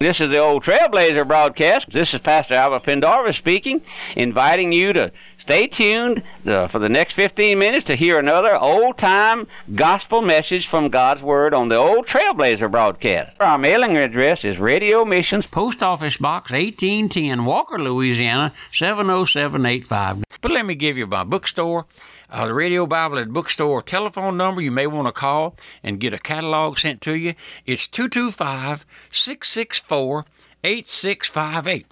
[0.00, 1.90] This is the old Trailblazer broadcast.
[1.92, 3.82] This is Pastor Albert Pendarvis speaking,
[4.14, 5.10] inviting you to
[5.48, 10.68] stay tuned uh, for the next 15 minutes to hear another old time gospel message
[10.68, 13.34] from God's Word on the old Trailblazer broadcast.
[13.40, 20.22] Our mailing address is Radio Missions, Post Office Box 1810, Walker, Louisiana 70785.
[20.42, 21.86] But let me give you my bookstore
[22.28, 26.12] uh, the Radio Bible at Bookstore telephone number you may want to call and get
[26.12, 27.32] a catalog sent to you.
[27.64, 30.26] It's 225 664
[30.62, 31.86] 8658.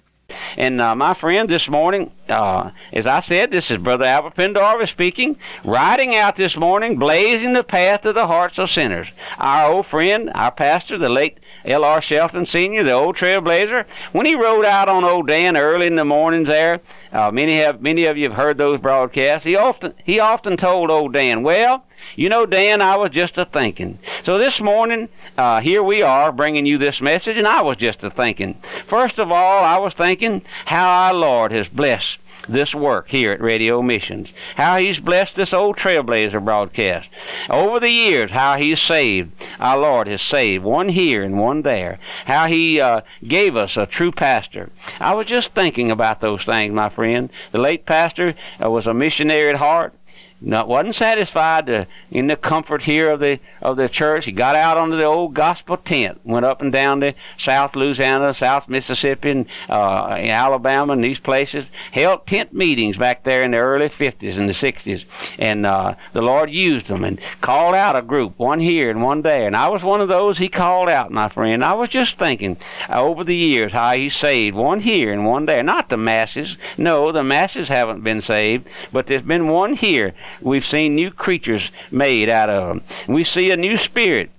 [0.57, 4.91] And uh, my friend, this morning, uh, as I said, this is Brother Albert Pendarvis
[4.91, 9.07] speaking, riding out this morning, blazing the path to the hearts of sinners.
[9.37, 12.01] Our old friend, our pastor, the late L.R.
[12.01, 16.05] Shelton Sr., the old trailblazer, when he rode out on Old Dan early in the
[16.05, 16.81] mornings there,
[17.17, 19.43] uh, many have many of you have heard those broadcasts.
[19.43, 21.83] He often he often told Old Dan, "Well,
[22.15, 26.31] you know, Dan, I was just a thinking." So this morning, uh, here we are
[26.31, 28.61] bringing you this message, and I was just a thinking.
[28.85, 33.41] First of all, I was thinking how our Lord has blessed this work here at
[33.41, 34.31] Radio Missions.
[34.55, 37.09] How He's blessed this old Trailblazer broadcast.
[37.49, 39.31] Over the years, how He's saved.
[39.59, 41.99] Our Lord has saved one here and one there.
[42.25, 44.69] How He uh, gave us a true pastor.
[44.99, 47.06] I was just thinking about those things, my friend.
[47.51, 49.93] The late pastor uh, was a missionary at heart
[50.39, 54.25] not wasn't satisfied to, in the comfort here of the of the church.
[54.25, 58.33] He got out onto the old gospel tent, went up and down to South Louisiana,
[58.35, 61.65] South Mississippi, and uh, in Alabama, and these places.
[61.91, 65.05] Held tent meetings back there in the early 50s and the 60s,
[65.39, 69.23] and uh, the Lord used them and called out a group, one here and one
[69.23, 69.47] there.
[69.47, 71.63] And I was one of those He called out, my friend.
[71.63, 72.57] I was just thinking
[72.89, 75.63] uh, over the years how He saved one here and one there.
[75.63, 76.57] Not the masses.
[76.77, 81.69] No, the masses haven't been saved, but there's been one here We've seen new creatures
[81.91, 82.81] made out of them.
[83.07, 84.31] We see a new spirit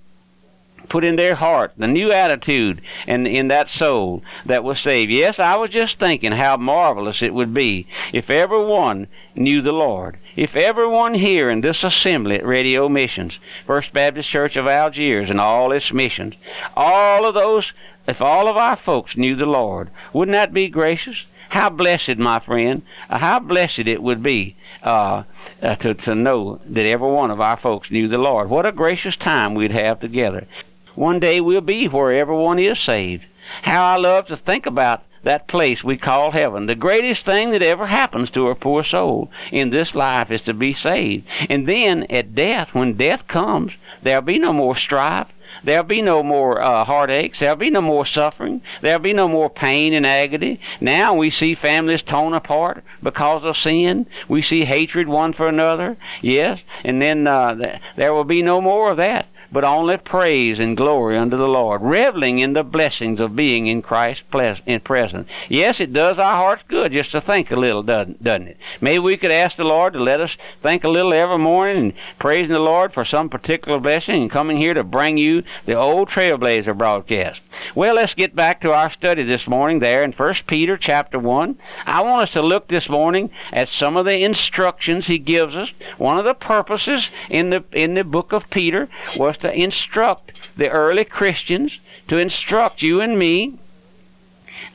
[0.89, 5.11] put in their heart, the new attitude and in that soul that was saved.
[5.11, 10.17] Yes, I was just thinking how marvelous it would be if everyone knew the Lord.
[10.35, 15.39] If everyone here in this assembly at Radio Missions, First Baptist Church of Algiers and
[15.39, 16.35] all its missions,
[16.75, 17.71] all of those,
[18.07, 21.23] if all of our folks knew the Lord, wouldn't that be gracious?
[21.49, 25.23] How blessed, my friend, uh, how blessed it would be uh,
[25.63, 28.49] uh, to, to know that every one of our folks knew the Lord.
[28.49, 30.45] What a gracious time we'd have together.
[30.93, 33.25] One day we'll be where everyone is saved.
[33.63, 36.65] How I love to think about that place we call heaven.
[36.65, 40.55] The greatest thing that ever happens to a poor soul in this life is to
[40.55, 41.27] be saved.
[41.47, 45.27] And then at death, when death comes, there'll be no more strife.
[45.63, 47.39] There'll be no more uh, heartaches.
[47.39, 48.61] There'll be no more suffering.
[48.81, 50.59] There'll be no more pain and agony.
[50.81, 54.07] Now we see families torn apart because of sin.
[54.27, 55.97] We see hatred one for another.
[56.23, 60.59] Yes, and then uh, th- there will be no more of that but only praise
[60.59, 64.23] and glory unto the Lord, reveling in the blessings of being in Christ
[64.65, 65.27] in present.
[65.47, 68.57] Yes, it does our hearts good just to think a little, doesn't, doesn't it?
[68.81, 71.93] Maybe we could ask the Lord to let us think a little every morning and
[72.19, 76.09] praising the Lord for some particular blessing and coming here to bring you the old
[76.09, 77.41] Trailblazer broadcast.
[77.75, 81.57] Well, let's get back to our study this morning there in 1 Peter chapter 1.
[81.85, 85.69] I want us to look this morning at some of the instructions he gives us.
[85.97, 90.69] One of the purposes in the in the book of Peter was to instruct the
[90.69, 93.57] early Christians, to instruct you and me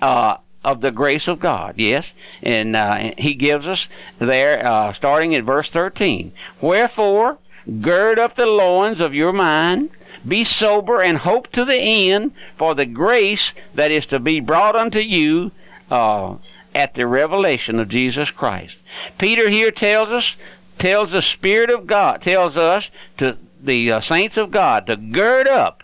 [0.00, 1.74] uh, of the grace of God.
[1.76, 2.06] Yes,
[2.42, 3.86] and uh, he gives us
[4.18, 6.32] there, uh, starting at verse 13.
[6.60, 7.38] Wherefore,
[7.80, 9.90] gird up the loins of your mind.
[10.26, 14.74] Be sober and hope to the end for the grace that is to be brought
[14.74, 15.50] unto you
[15.90, 16.36] uh,
[16.74, 18.74] at the revelation of Jesus Christ.
[19.18, 20.34] Peter here tells us,
[20.78, 22.88] tells the Spirit of God, tells us
[23.18, 25.82] to the uh, saints of God to gird up,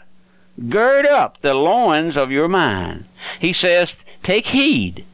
[0.68, 3.06] gird up the loins of your mind.
[3.38, 5.04] He says, take heed.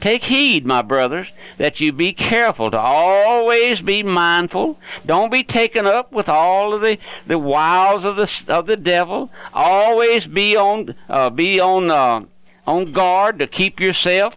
[0.00, 1.26] Take heed, my brothers,
[1.56, 4.78] that you be careful to always be mindful.
[5.06, 9.30] Don't be taken up with all of the, the wiles of the of the devil.
[9.54, 12.20] Always be on uh, be on uh,
[12.66, 14.34] on guard to keep yourself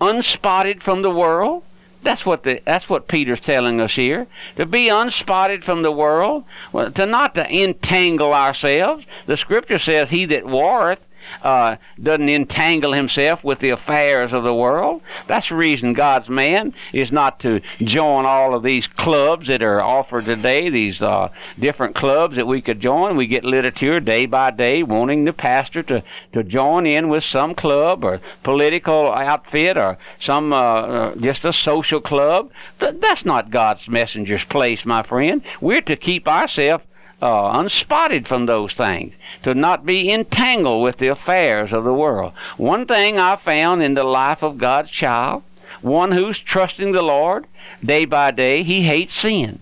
[0.00, 1.62] unspotted from the world.
[2.02, 4.26] That's what the that's what Peter's telling us here.
[4.56, 9.04] To be unspotted from the world, to not to entangle ourselves.
[9.26, 11.00] The scripture says, "He that warreth
[11.42, 15.02] uh, doesn't entangle himself with the affairs of the world.
[15.28, 19.80] That's the reason God's man is not to join all of these clubs that are
[19.80, 21.28] offered today, these uh,
[21.58, 23.16] different clubs that we could join.
[23.16, 26.02] We get literature day by day wanting the pastor to,
[26.32, 31.52] to join in with some club or political outfit or some uh, uh just a
[31.52, 32.50] social club.
[32.78, 35.42] That's not God's messenger's place, my friend.
[35.60, 36.84] We're to keep ourselves
[37.22, 42.32] uh, unspotted from those things, to not be entangled with the affairs of the world.
[42.56, 45.42] One thing I found in the life of God's child,
[45.82, 47.46] one who's trusting the Lord
[47.84, 49.60] day by day, he hates sin.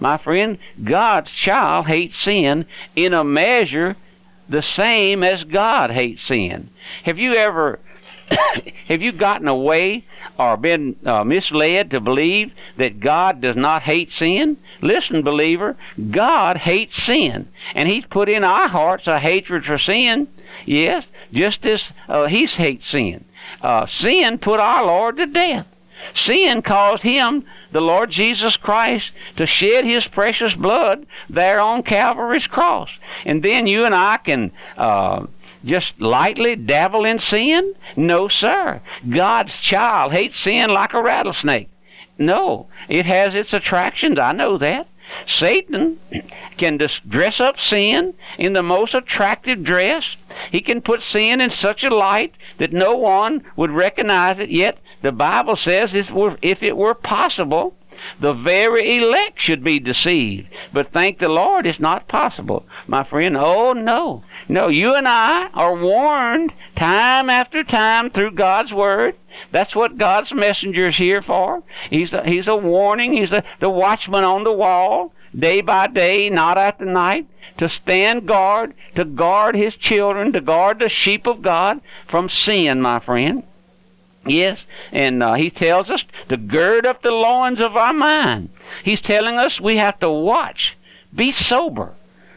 [0.00, 2.66] My friend, God's child hates sin
[2.96, 3.96] in a measure
[4.48, 6.70] the same as God hates sin.
[7.04, 7.78] Have you ever
[8.88, 10.04] have you gotten away
[10.38, 14.56] or been uh, misled to believe that God does not hate sin?
[14.80, 15.76] Listen, believer,
[16.10, 20.28] God hates sin, and He's put in our hearts a hatred for sin.
[20.66, 23.24] Yes, just as uh, He hates sin.
[23.60, 25.66] Uh, sin put our Lord to death.
[26.14, 32.46] Sin caused Him, the Lord Jesus Christ, to shed His precious blood there on Calvary's
[32.46, 32.90] cross.
[33.24, 34.52] And then you and I can.
[34.76, 35.26] Uh,
[35.64, 37.74] just lightly dabble in sin?
[37.96, 38.80] No, sir.
[39.08, 41.68] God's child hates sin like a rattlesnake.
[42.18, 44.18] No, it has its attractions.
[44.18, 44.86] I know that.
[45.26, 45.98] Satan
[46.56, 50.16] can just dress up sin in the most attractive dress.
[50.50, 54.50] He can put sin in such a light that no one would recognize it.
[54.50, 57.74] Yet the Bible says if it were possible,
[58.20, 60.48] the very elect should be deceived.
[60.72, 63.36] But thank the Lord, it's not possible, my friend.
[63.36, 64.22] Oh, no.
[64.48, 69.14] No, you and I are warned time after time through God's Word.
[69.50, 71.62] That's what God's messenger is here for.
[71.90, 73.12] He's a, he's a warning.
[73.12, 77.26] He's a, the watchman on the wall, day by day, not at the night,
[77.58, 82.80] to stand guard, to guard his children, to guard the sheep of God from sin,
[82.80, 83.44] my friend.
[84.24, 88.50] Yes, and uh, he tells us to gird up the loins of our mind.
[88.84, 90.76] He's telling us we have to watch,
[91.14, 91.94] be sober.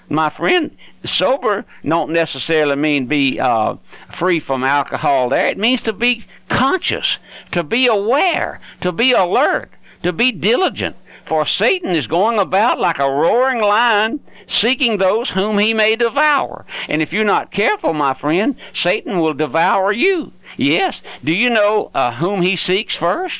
[0.09, 3.75] My friend, sober don't necessarily mean be uh,
[4.17, 5.47] free from alcohol there.
[5.47, 7.17] It means to be conscious,
[7.51, 9.71] to be aware, to be alert,
[10.03, 10.95] to be diligent.
[11.27, 16.65] For Satan is going about like a roaring lion, seeking those whom he may devour.
[16.87, 20.33] And if you're not careful, my friend, Satan will devour you.
[20.57, 21.01] Yes.
[21.23, 23.35] Do you know uh, whom he seeks first?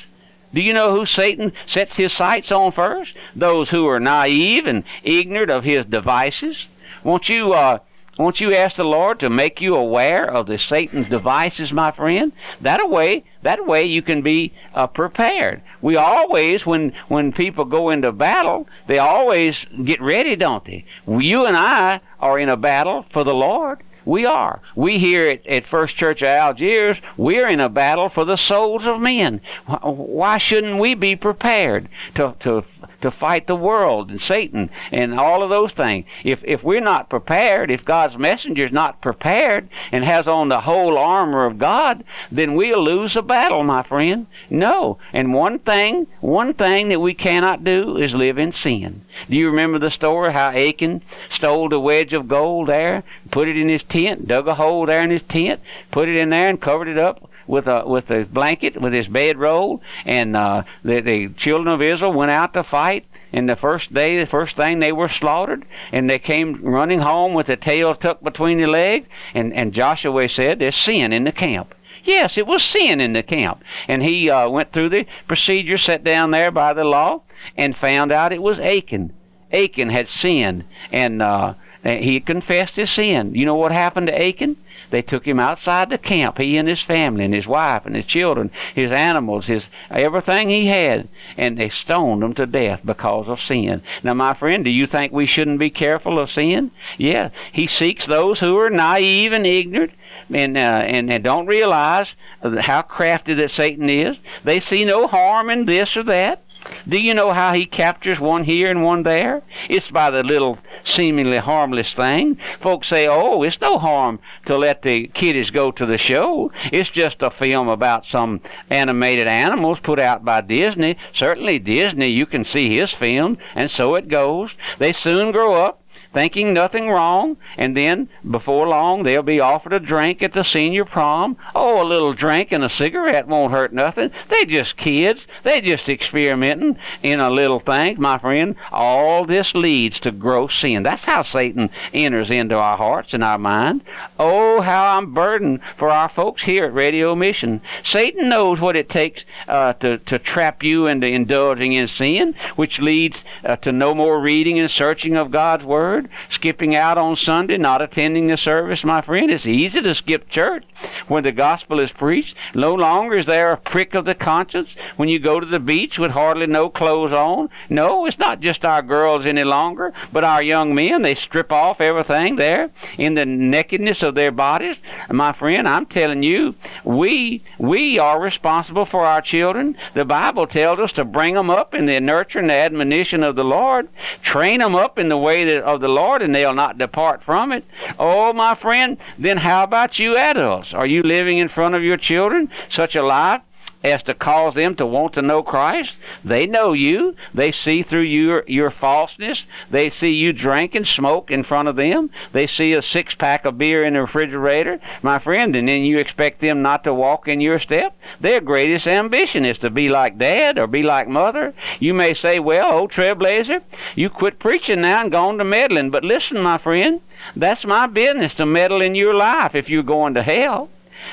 [0.54, 3.14] Do you know who Satan sets his sights on first?
[3.36, 6.66] Those who are naive and ignorant of his devices.
[7.04, 7.80] Won't you uh,
[8.18, 12.32] won't you ask the Lord to make you aware of the Satan's devices, my friend?
[12.62, 15.62] That way, that way you can be uh, prepared.
[15.82, 20.86] We always, when when people go into battle, they always get ready, don't they?
[21.08, 23.84] You and I are in a battle for the Lord.
[24.06, 24.62] We are.
[24.76, 28.86] We here at, at First Church of Algiers, we're in a battle for the souls
[28.86, 29.42] of men.
[29.66, 32.64] Why shouldn't we be prepared to, to
[33.06, 36.06] to fight the world and Satan and all of those things.
[36.24, 40.62] If if we're not prepared, if God's messenger is not prepared and has on the
[40.62, 44.26] whole armor of God, then we'll lose a battle, my friend.
[44.50, 44.98] No.
[45.14, 49.02] And one thing, one thing that we cannot do is live in sin.
[49.30, 53.56] Do you remember the story how Achan stole the wedge of gold there, put it
[53.56, 55.60] in his tent, dug a hole there in his tent,
[55.92, 59.08] put it in there and covered it up with a with a blanket with his
[59.08, 63.06] bedroll, and uh, the the children of Israel went out to fight.
[63.34, 67.34] And the first day, the first thing they were slaughtered, and they came running home
[67.34, 69.08] with the tail tucked between their legs.
[69.34, 71.76] And and Joshua said, "There's sin in the camp."
[72.06, 73.64] Yes, it was sin in the camp.
[73.88, 77.24] And he uh, went through the procedure set down there by the law
[77.58, 79.12] and found out it was Achan.
[79.52, 83.34] Achan had sinned, and uh, he confessed his sin.
[83.34, 84.58] You know what happened to Achan?
[84.92, 88.06] They took him outside the camp, he and his family and his wife and his
[88.06, 93.42] children, his animals, his everything he had, and they stoned him to death because of
[93.42, 93.82] sin.
[94.04, 96.72] Now, my friend, do you think we shouldn't be careful of sin?
[96.98, 99.92] Yeah, he seeks those who are naive and ignorant
[100.34, 102.14] and, uh, and and don't realize
[102.62, 104.18] how crafty that Satan is.
[104.44, 106.42] They see no harm in this or that.
[106.88, 109.42] Do you know how he captures one here and one there?
[109.70, 112.38] It's by the little seemingly harmless thing.
[112.62, 116.52] Folks say, oh, it's no harm to let the kiddies go to the show.
[116.72, 120.98] It's just a film about some animated animals put out by Disney.
[121.14, 124.52] Certainly Disney, you can see his film, and so it goes.
[124.80, 125.82] They soon grow up
[126.16, 130.86] thinking nothing wrong, and then before long they'll be offered a drink at the senior
[130.86, 131.36] prom.
[131.54, 134.12] Oh, a little drink and a cigarette won't hurt nothing.
[134.30, 135.28] They just kids.
[135.44, 138.56] They just experimenting in a little thing, my friend.
[138.72, 140.84] All this leads to gross sin.
[140.84, 143.82] That's how Satan enters into our hearts and our mind.
[144.18, 147.60] Oh, how I'm burdened for our folks here at Radio Mission.
[147.84, 152.80] Satan knows what it takes uh, to to trap you into indulging in sin, which
[152.80, 157.58] leads uh, to no more reading and searching of God's word Skipping out on Sunday,
[157.58, 159.32] not attending the service, my friend.
[159.32, 160.64] It's easy to skip church
[161.08, 162.36] when the gospel is preached.
[162.54, 165.98] No longer is there a prick of the conscience when you go to the beach
[165.98, 167.50] with hardly no clothes on.
[167.70, 171.02] No, it's not just our girls any longer, but our young men.
[171.02, 174.78] They strip off everything there in the nakedness of their bodies.
[175.10, 179.76] My friend, I'm telling you, we we are responsible for our children.
[179.94, 183.36] The Bible tells us to bring them up in the nurture and the admonition of
[183.36, 183.88] the Lord.
[184.24, 187.52] Train them up in the way that, of the Lord, and they'll not depart from
[187.52, 187.66] it.
[187.98, 190.74] Oh, my friend, then how about you adults?
[190.74, 193.42] Are you living in front of your children such a life
[193.86, 195.94] as to cause them to want to know Christ.
[196.24, 197.16] They know you.
[197.36, 199.46] They see through your your falseness.
[199.70, 202.10] They see you drink and smoke in front of them.
[202.32, 206.00] They see a six pack of beer in the refrigerator, my friend, and then you
[206.00, 207.96] expect them not to walk in your step.
[208.20, 211.54] Their greatest ambition is to be like dad or be like mother.
[211.80, 213.62] You may say, Well, old trailblazer,
[213.94, 215.92] you quit preaching now and gone to meddling.
[215.92, 217.02] But listen, my friend,
[217.36, 220.70] that's my business to meddle in your life if you're going to hell.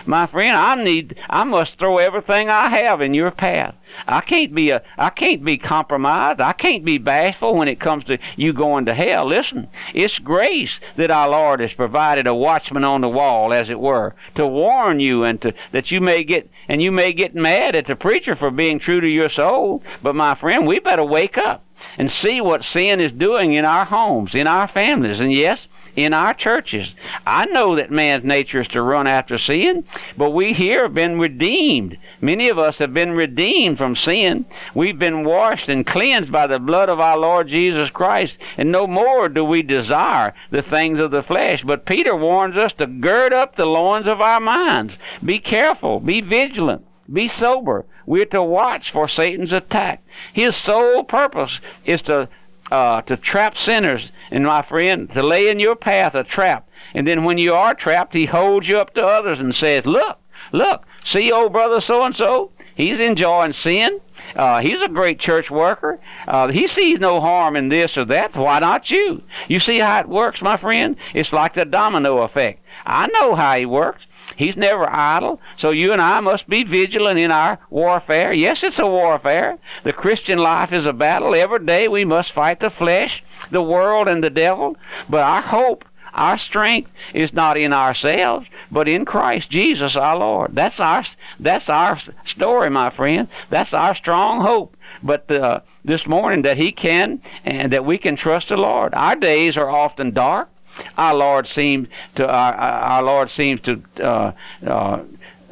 [0.07, 3.75] My friend, I need I must throw everything I have in your path.
[4.07, 6.41] I can't be a I can't be compromised.
[6.41, 9.27] I can't be bashful when it comes to you going to hell.
[9.27, 13.81] Listen, it's grace that our Lord has provided a watchman on the wall, as it
[13.81, 17.75] were, to warn you and to that you may get and you may get mad
[17.75, 19.83] at the preacher for being true to your soul.
[20.03, 21.65] But my friend, we better wake up
[21.99, 25.21] and see what sin is doing in our homes, in our families.
[25.21, 26.89] And yes, in our churches.
[27.27, 29.85] I know that man's nature is to run after sin,
[30.17, 31.97] but we here have been redeemed.
[32.21, 34.45] Many of us have been redeemed from sin.
[34.75, 38.87] We've been washed and cleansed by the blood of our Lord Jesus Christ, and no
[38.87, 41.63] more do we desire the things of the flesh.
[41.65, 44.95] But Peter warns us to gird up the loins of our minds.
[45.25, 46.85] Be careful, be vigilant.
[47.13, 47.85] Be sober.
[48.07, 50.03] We're to watch for Satan's attack.
[50.33, 52.29] His sole purpose is to
[52.73, 56.67] uh, to trap sinners, and my friend, to lay in your path a trap.
[56.95, 60.19] And then when you are trapped, he holds you up to others and says, Look,
[60.53, 62.51] look, see old brother so and so?
[62.75, 64.01] He's enjoying sin.
[64.35, 65.99] Uh, he's a great church worker.
[66.27, 68.35] Uh, he sees no harm in this or that.
[68.35, 69.23] Why not you?
[69.49, 70.97] You see how it works, my friend?
[71.15, 72.61] It's like the domino effect.
[72.85, 74.07] I know how he works.
[74.37, 75.41] He's never idle.
[75.57, 78.33] So you and I must be vigilant in our warfare.
[78.33, 79.59] Yes, it's a warfare.
[79.85, 81.35] The Christian life is a battle.
[81.35, 84.77] Every day we must fight the flesh, the world, and the devil.
[85.09, 90.55] But our hope our strength is not in ourselves, but in Christ Jesus our Lord.
[90.55, 91.05] That's our
[91.41, 93.29] that's our story, my friend.
[93.51, 94.77] That's our strong hope.
[95.03, 98.95] But uh, this morning that He can and that we can trust the Lord.
[98.95, 100.49] Our days are often dark.
[100.97, 104.33] Our Lord seems to our, our Lord seems to uh,
[104.67, 105.03] uh,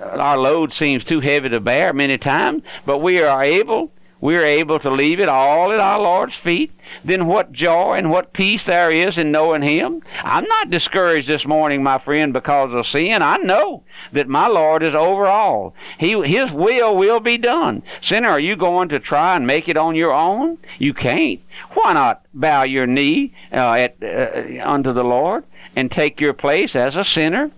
[0.01, 3.91] our load seems too heavy to bear many times, but we are able
[4.21, 6.73] we are able to leave it all at our Lord's feet,
[7.05, 10.03] then what joy and what peace there is in knowing Him.
[10.23, 13.23] I'm not discouraged this morning, my friend, because of sin.
[13.23, 15.75] I know that my Lord is over all.
[15.99, 17.83] He, His will will be done.
[18.03, 20.59] Sinner, are you going to try and make it on your own?
[20.79, 21.41] You can't.
[21.75, 25.45] Why not bow your knee uh, at, uh, unto the Lord
[25.77, 27.51] and take your place as a sinner?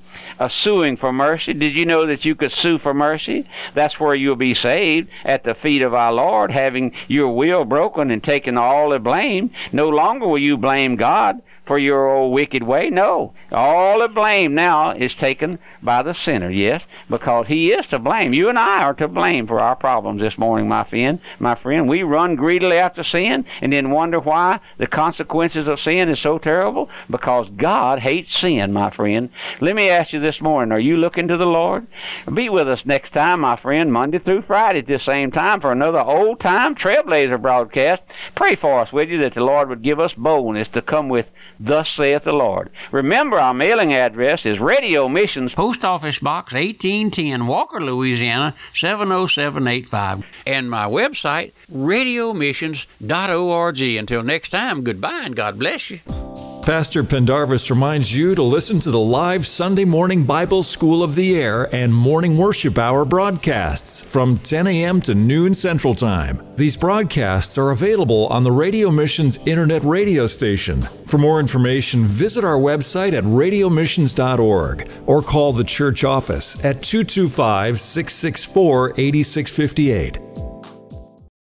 [0.50, 1.52] Suing for mercy.
[1.52, 3.46] Did you know that you could sue for mercy?
[3.74, 8.10] That's where you'll be saved at the feet of our Lord, having your will broken
[8.10, 9.50] and taking all the blame.
[9.72, 11.40] No longer will you blame God
[11.72, 12.90] for your old wicked way.
[12.90, 13.32] No.
[13.50, 18.34] All the blame now is taken by the sinner, yes, because he is to blame.
[18.34, 21.18] You and I are to blame for our problems this morning, my friend.
[21.38, 26.10] My friend, we run greedily after sin and then wonder why the consequences of sin
[26.10, 29.30] is so terrible because God hates sin, my friend.
[29.62, 31.86] Let me ask you this morning, are you looking to the Lord?
[32.34, 35.72] Be with us next time, my friend, Monday through Friday at this same time for
[35.72, 38.02] another old time Trailblazer broadcast.
[38.34, 41.24] Pray for us, will you, that the Lord would give us boldness to come with
[41.64, 42.72] Thus saith the Lord.
[42.90, 50.24] Remember, our mailing address is Radio Missions, Post Office Box 1810, Walker, Louisiana 70785.
[50.44, 53.80] And my website, radiomissions.org.
[53.80, 56.00] Until next time, goodbye and God bless you.
[56.62, 61.34] Pastor Pendarvis reminds you to listen to the live Sunday morning Bible School of the
[61.34, 65.00] Air and morning worship hour broadcasts from 10 a.m.
[65.00, 66.40] to noon Central Time.
[66.54, 70.82] These broadcasts are available on the Radio Missions Internet radio station.
[70.82, 77.80] For more information, visit our website at radiomissions.org or call the church office at 225
[77.80, 80.51] 664 8658.